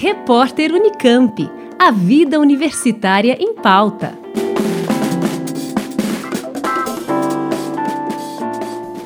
[0.00, 1.50] Repórter Unicamp.
[1.76, 4.16] A vida universitária em pauta.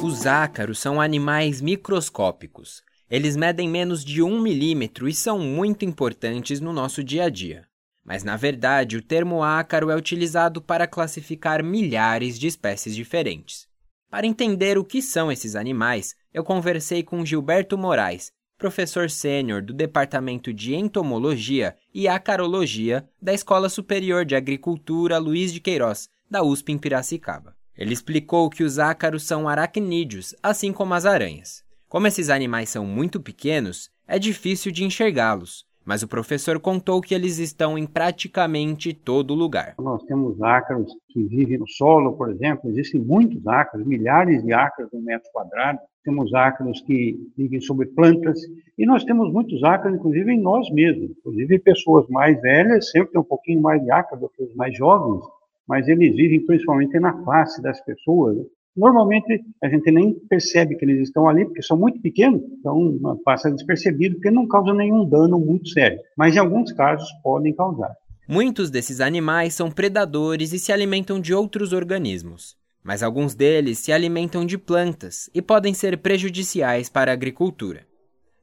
[0.03, 2.83] Os ácaros são animais microscópicos.
[3.09, 7.67] Eles medem menos de um milímetro e são muito importantes no nosso dia a dia.
[8.05, 13.67] Mas, na verdade, o termo ácaro é utilizado para classificar milhares de espécies diferentes.
[14.11, 18.31] Para entender o que são esses animais, eu conversei com Gilberto Moraes,
[18.63, 25.59] professor sênior do Departamento de Entomologia e Acarologia da Escola Superior de Agricultura Luiz de
[25.59, 27.57] Queiroz, da USP em Piracicaba.
[27.77, 31.65] Ele explicou que os ácaros são aracnídeos, assim como as aranhas.
[31.89, 37.15] Como esses animais são muito pequenos, é difícil de enxergá-los, mas o professor contou que
[37.15, 39.75] eles estão em praticamente todo lugar.
[39.79, 44.91] Nós temos ácaros que vivem no solo, por exemplo, existem muitos ácaros, milhares de ácaros
[44.93, 45.79] no metro quadrado.
[46.05, 48.41] Temos ácaros que vivem sobre plantas
[48.77, 51.11] e nós temos muitos ácaros, inclusive em nós mesmos.
[51.11, 54.77] Inclusive pessoas mais velhas sempre tem um pouquinho mais de ácaro do que os mais
[54.77, 55.25] jovens,
[55.67, 58.37] mas eles vivem principalmente na face das pessoas.
[58.77, 63.51] Normalmente a gente nem percebe que eles estão ali, porque são muito pequenos, então passa
[63.51, 65.99] despercebido, porque não causa nenhum dano muito sério.
[66.17, 67.95] Mas em alguns casos podem causar.
[68.27, 72.57] Muitos desses animais são predadores e se alimentam de outros organismos.
[72.83, 77.92] Mas alguns deles se alimentam de plantas e podem ser prejudiciais para a agricultura.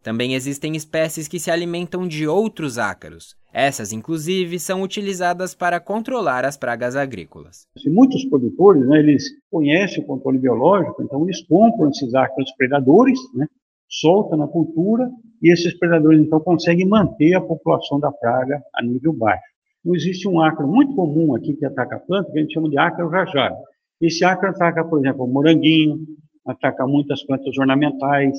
[0.02, 3.36] Também existem espécies que se alimentam de outros ácaros.
[3.52, 7.67] Essas, inclusive, são utilizadas para controlar as pragas agrícolas.
[7.88, 13.47] Muitos produtores, né, eles conhecem o controle biológico, então eles compram esses ácaros predadores, né,
[13.89, 15.09] soltam na cultura
[15.42, 19.44] e esses predadores então conseguem manter a população da praga a nível baixo.
[19.80, 22.70] Então, existe um ácaro muito comum aqui que ataca a planta, que a gente chama
[22.70, 23.55] de ácaro rajado.
[24.00, 26.00] Esse ácaro ataca, por exemplo, o moranguinho,
[26.45, 28.38] ataca muitas plantas ornamentais,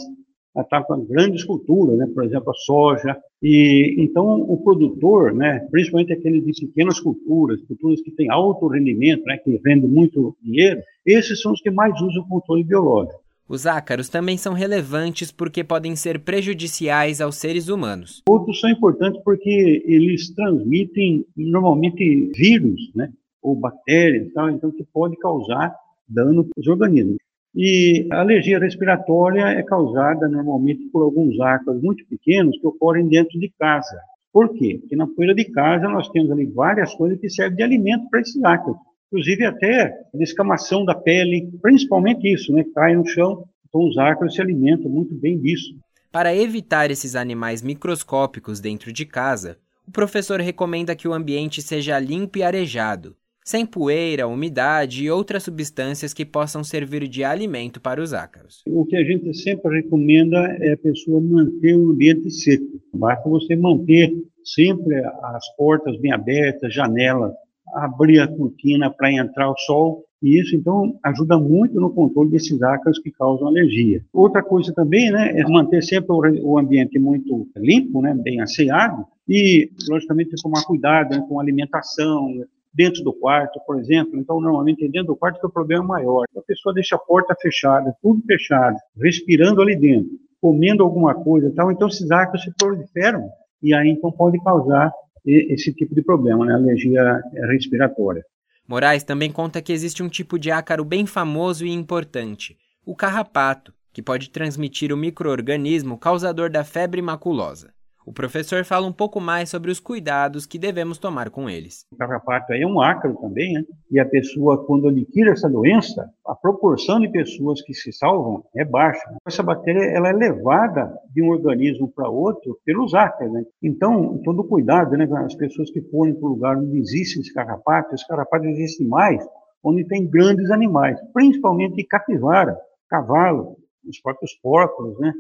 [0.55, 2.07] ataca grandes culturas, né?
[2.13, 3.17] por exemplo, a soja.
[3.43, 9.25] E então o produtor, né, principalmente aqueles de pequenas culturas, culturas que têm alto rendimento,
[9.25, 13.21] né, que rendem muito dinheiro, esses são os que mais usam o controle biológico.
[13.49, 18.23] Os ácaros também são relevantes porque podem ser prejudiciais aos seres humanos.
[18.29, 23.11] Outros são importantes porque eles transmitem normalmente vírus, né,
[23.43, 25.75] ou bactérias, então que pode causar
[26.09, 27.17] dano aos organismos.
[27.55, 33.39] E a alergia respiratória é causada normalmente por alguns ácaros muito pequenos que ocorrem dentro
[33.39, 34.01] de casa.
[34.33, 34.79] Por quê?
[34.81, 38.21] Porque na poeira de casa nós temos ali várias coisas que servem de alimento para
[38.21, 38.77] esses ácaros.
[39.13, 42.65] Inclusive até a descamação da pele, principalmente isso, né?
[42.73, 45.75] Cai no chão, então os ácaros se alimentam muito bem disso.
[46.13, 51.99] Para evitar esses animais microscópicos dentro de casa, o professor recomenda que o ambiente seja
[51.99, 53.17] limpo e arejado,
[53.51, 58.63] sem poeira, umidade e outras substâncias que possam servir de alimento para os ácaros.
[58.65, 62.81] O que a gente sempre recomenda é a pessoa manter o ambiente seco.
[62.95, 64.13] Basta você manter
[64.45, 67.33] sempre as portas bem abertas, janelas,
[67.75, 72.61] abrir a cortina para entrar o sol e isso, então, ajuda muito no controle desses
[72.63, 74.05] ácaros que causam alergia.
[74.13, 79.71] Outra coisa também, né, é manter sempre o ambiente muito limpo, né, bem asseado, e,
[79.89, 82.29] logicamente, tomar cuidado né, com alimentação,
[82.73, 84.19] dentro do quarto, por exemplo.
[84.19, 86.25] Então, normalmente, dentro do quarto que o problema maior.
[86.37, 90.11] A pessoa deixa a porta fechada, tudo fechado, respirando ali dentro,
[90.41, 91.71] comendo alguma coisa e tal.
[91.71, 93.29] Então, esses ácaros se proliferam
[93.63, 94.93] e aí, então, pode causar
[95.27, 96.55] esse tipo de problema, né?
[96.55, 98.25] alergia respiratória.
[98.67, 103.75] Moraes também conta que existe um tipo de ácaro bem famoso e importante, o carrapato,
[103.93, 107.73] que pode transmitir o microorganismo causador da febre maculosa.
[108.11, 111.87] O professor fala um pouco mais sobre os cuidados que devemos tomar com eles.
[111.93, 113.65] O carrapato é um ácaro também, né?
[113.89, 118.65] E a pessoa, quando adquire essa doença, a proporção de pessoas que se salvam é
[118.65, 119.09] baixa.
[119.25, 123.45] Essa bactéria ela é levada de um organismo para outro pelos ácaros, né?
[123.63, 125.09] Então, todo cuidado, né?
[125.25, 129.25] As pessoas que forem para o lugar onde existe esse carrapato, esse carrapato existe mais
[129.63, 133.57] onde tem grandes animais, principalmente capivara, cavalo,
[133.89, 135.13] os próprios porcos, né?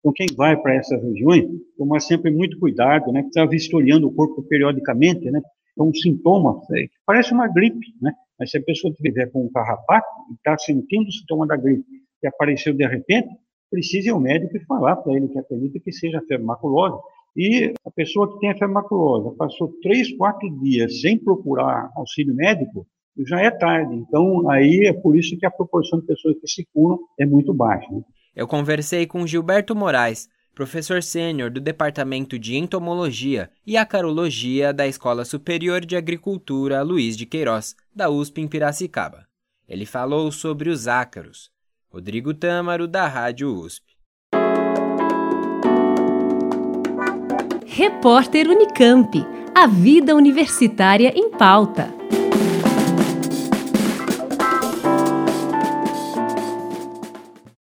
[0.00, 1.44] Então, quem vai para essas regiões,
[1.76, 3.20] tomar sempre muito cuidado, né?
[3.20, 5.40] Está vistoriando o corpo periodicamente, né?
[5.72, 8.12] Então, um sintoma, é, parece uma gripe, né?
[8.38, 11.84] Mas se a pessoa estiver com um carrapato e está sentindo o sintoma da gripe
[12.20, 13.28] que apareceu de repente,
[13.70, 16.98] precisa ir ao médico e falar para ele que acredita que seja febre maculosa.
[17.36, 22.34] E a pessoa que tem a febre maculosa passou três, quatro dias sem procurar auxílio
[22.34, 22.86] médico,
[23.26, 23.94] já é tarde.
[23.94, 27.54] Então, aí é por isso que a proporção de pessoas que se curam é muito
[27.54, 27.90] baixa.
[27.90, 28.02] Né?
[28.40, 35.26] Eu conversei com Gilberto Moraes, professor sênior do Departamento de Entomologia e Acarologia da Escola
[35.26, 39.26] Superior de Agricultura Luiz de Queiroz, da USP em Piracicaba.
[39.68, 41.50] Ele falou sobre os ácaros.
[41.90, 43.84] Rodrigo Tâmaro, da Rádio USP.
[47.66, 49.22] Repórter Unicamp.
[49.54, 51.99] A vida universitária em pauta.